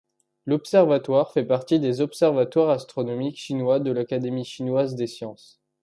L'observatoire 0.47 1.31
fait 1.31 1.45
partie 1.45 1.79
des 1.79 2.01
Observatoires 2.01 2.71
astronomiques 2.71 3.37
chinois 3.37 3.79
de 3.79 3.91
l'Académie 3.91 4.45
chinoise 4.45 4.95
des 4.95 5.05
sciences. 5.05 5.61